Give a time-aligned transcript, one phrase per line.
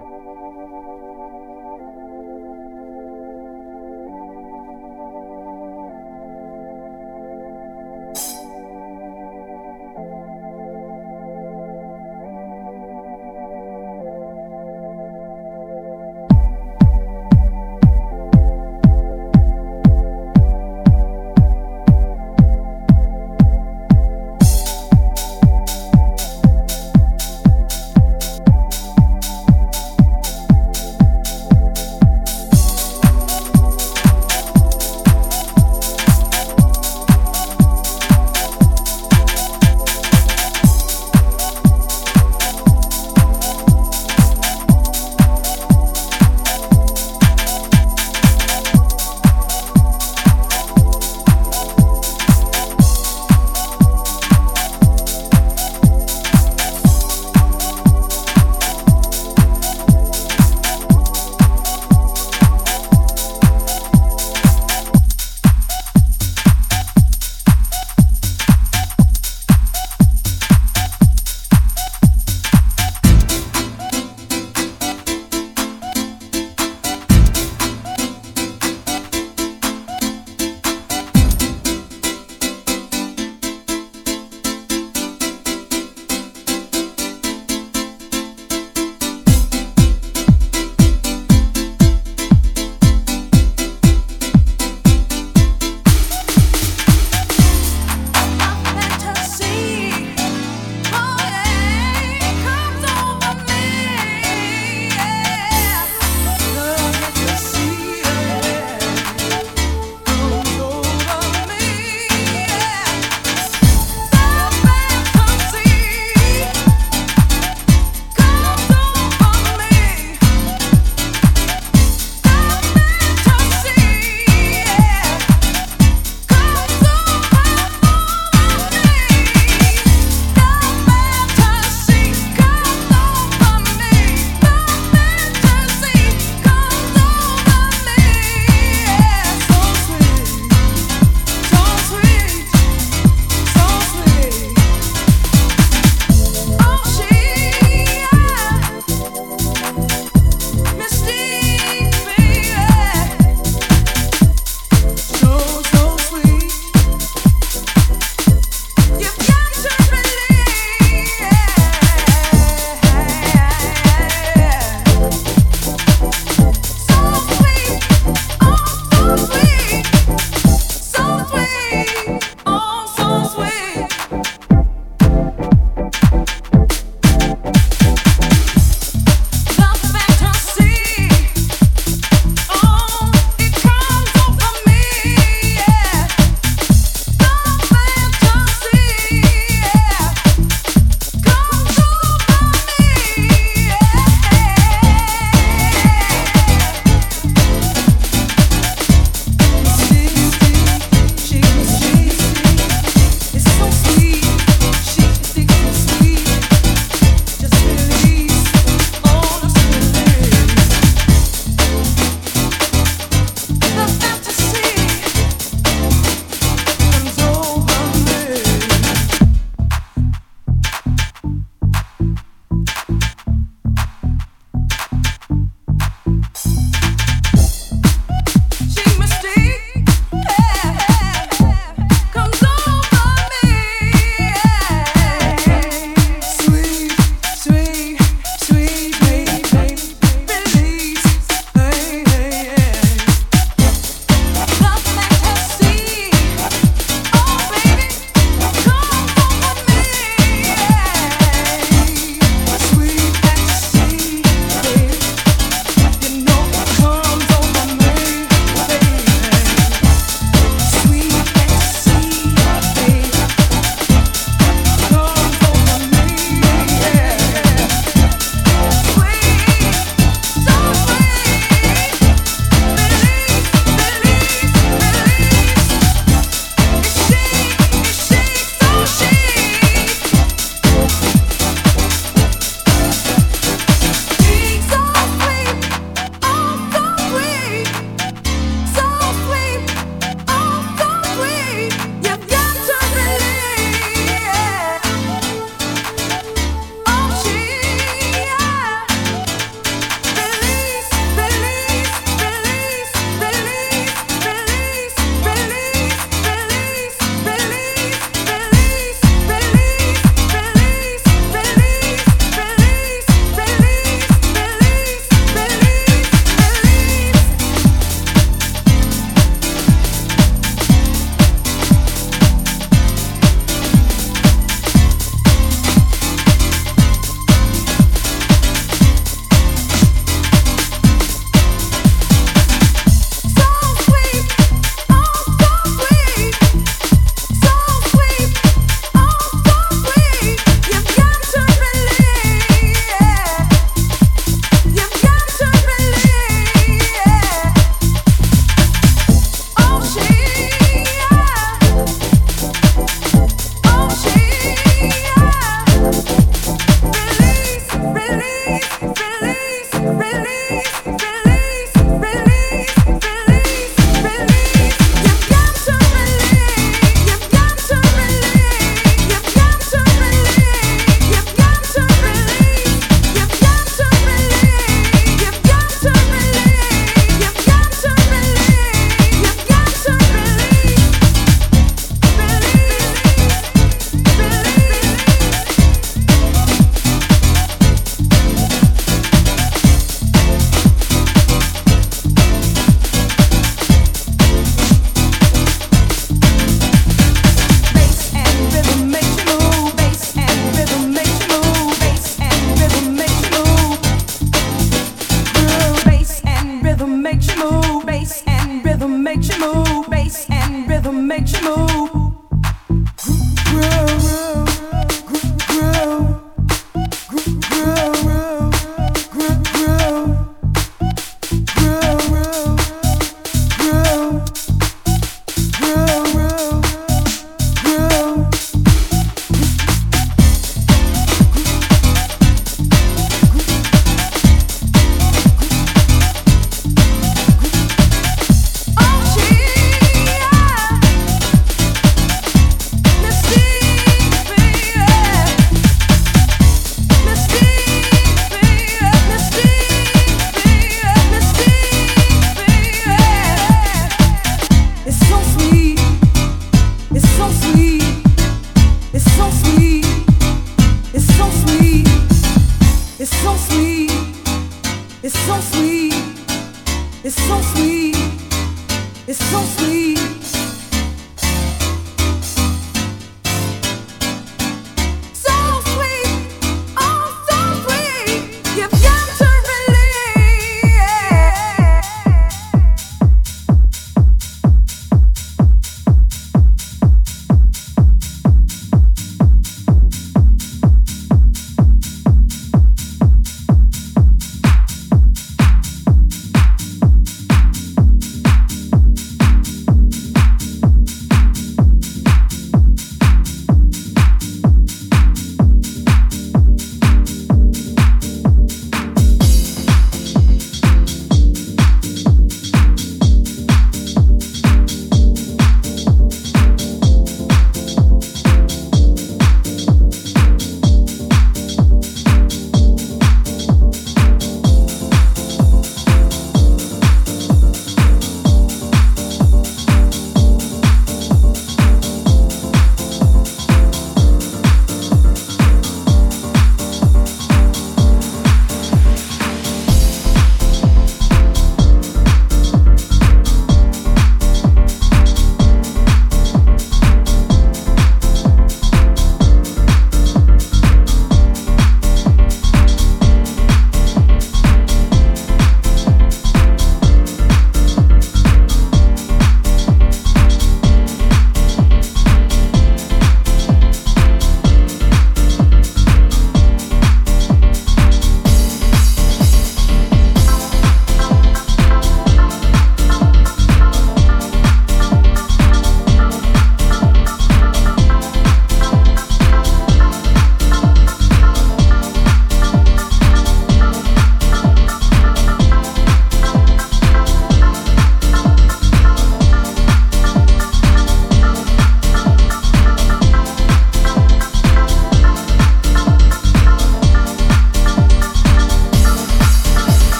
[0.00, 0.12] Thank
[1.98, 2.19] you.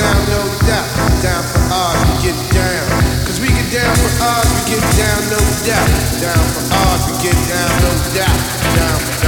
[0.00, 0.88] down, no doubt.
[1.22, 2.86] Down for odds we get down.
[3.26, 5.88] Cause we get down for odds we get down, no doubt.
[6.24, 8.38] Down for odds we get down, no doubt.
[8.76, 9.19] Down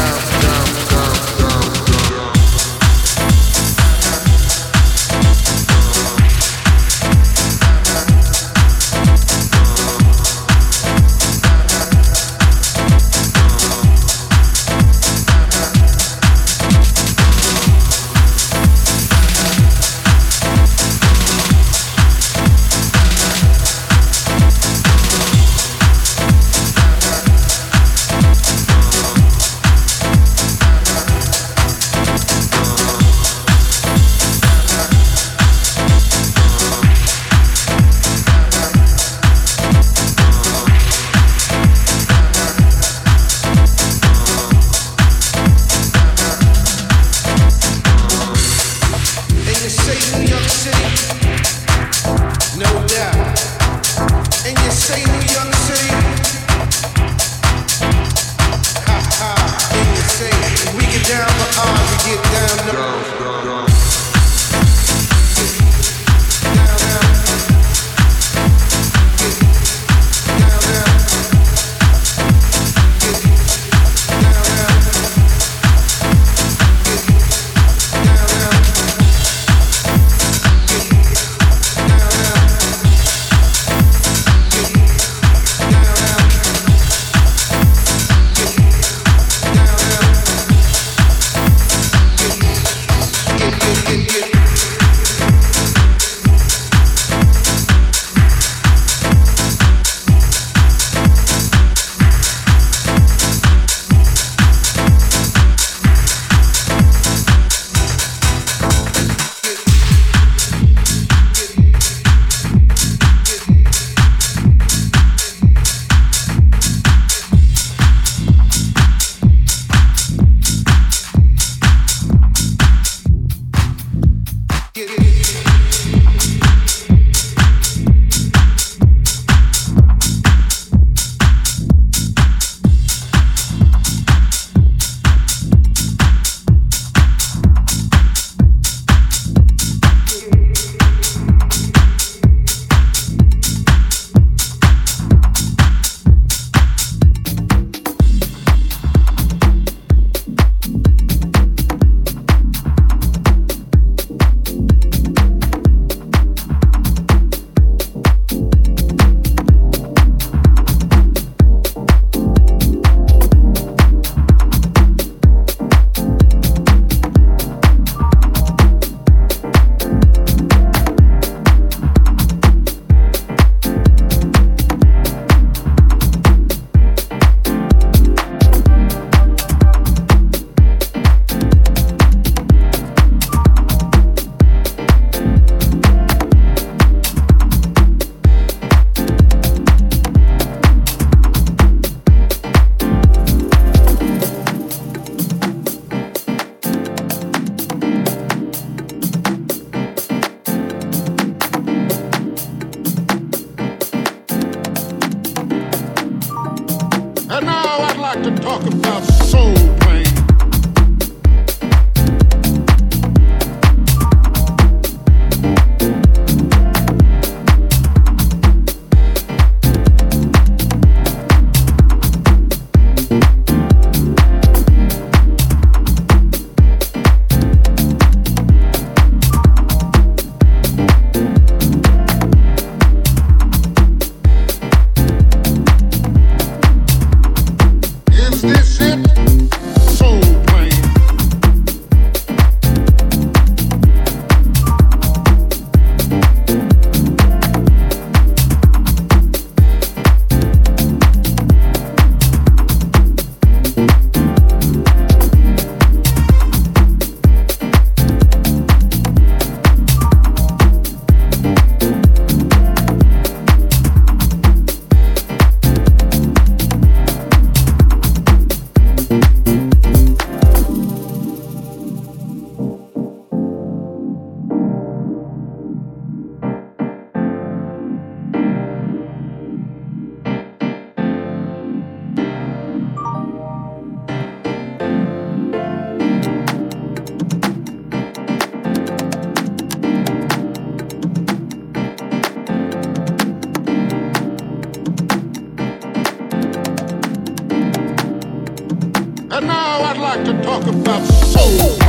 [300.52, 301.81] talk about soul.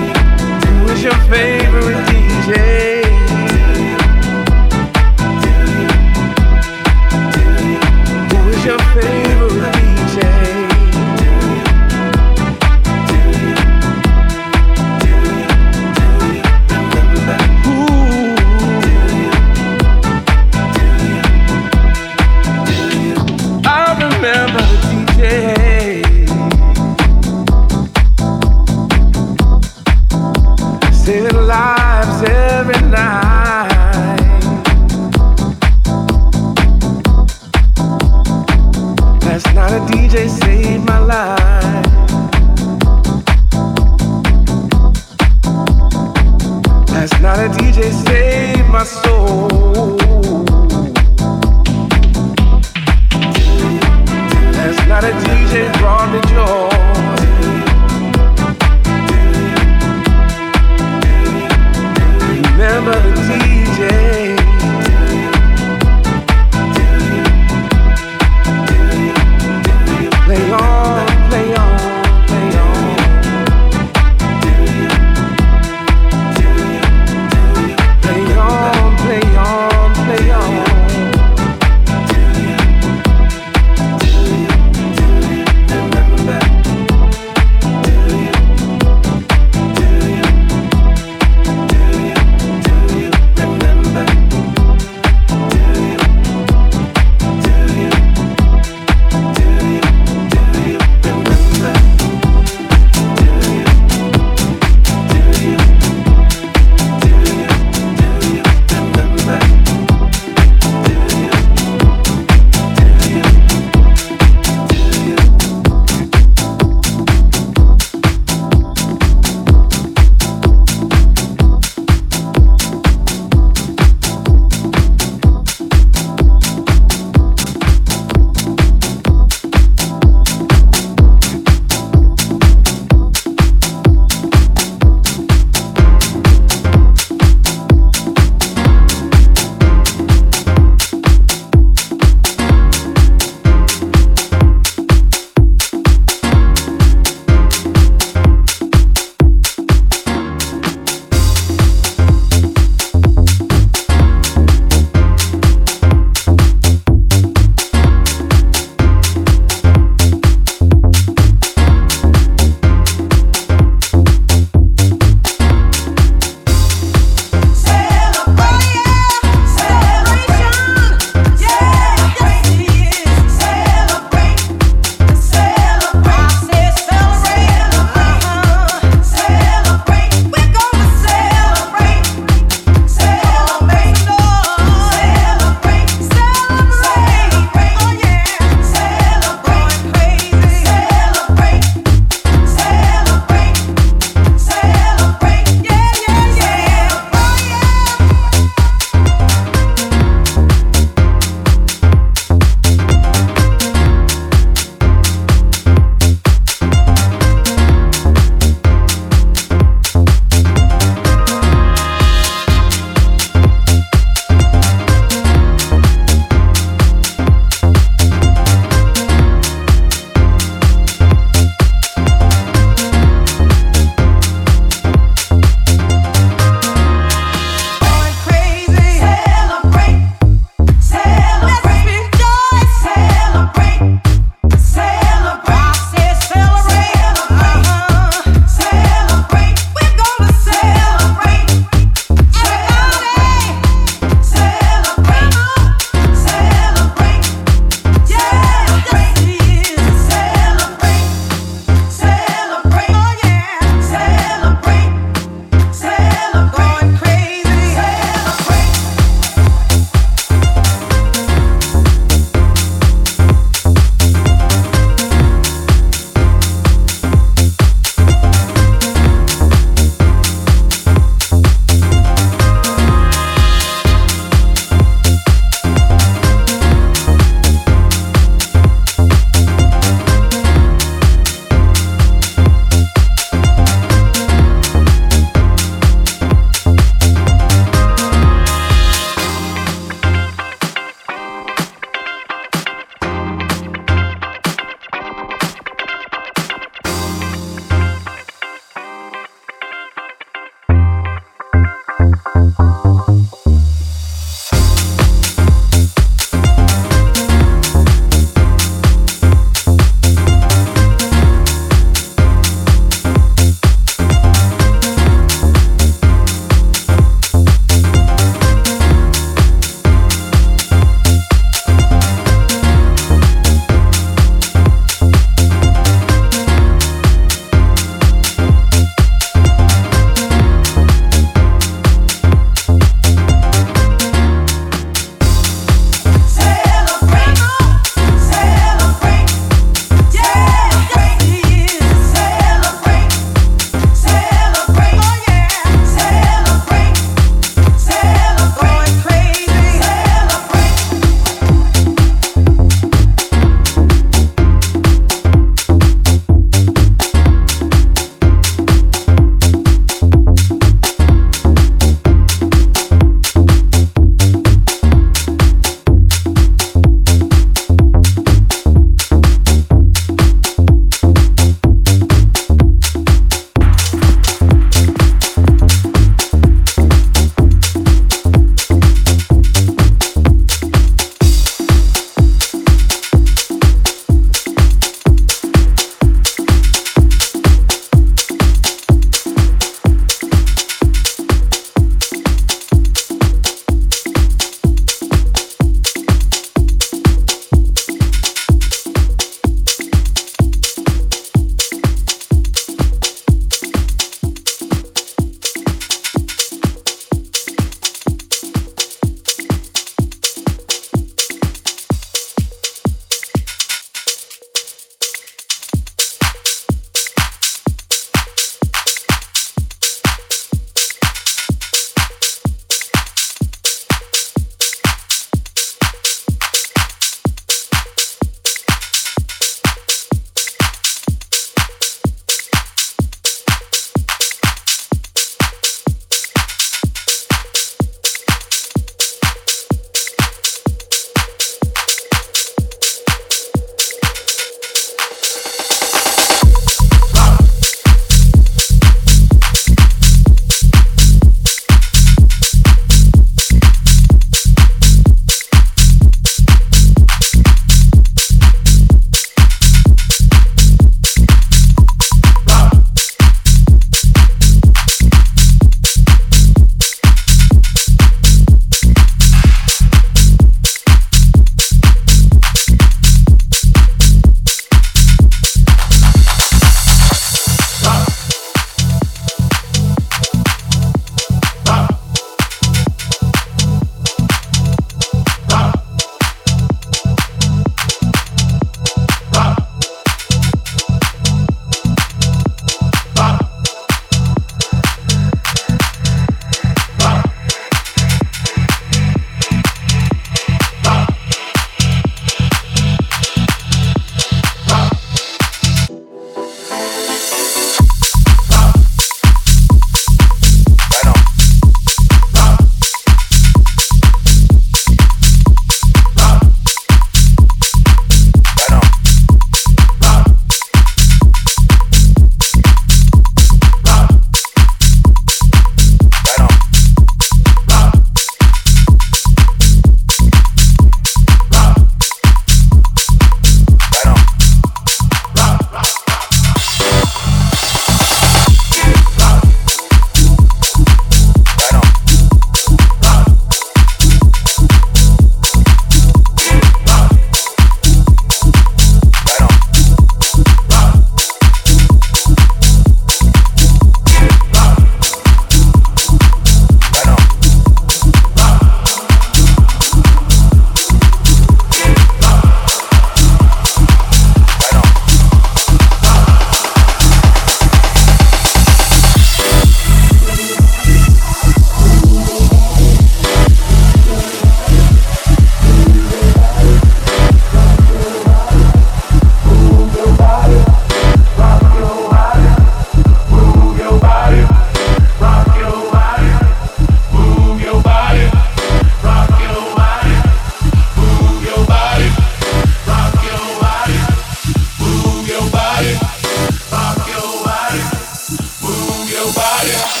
[599.61, 600.00] fire.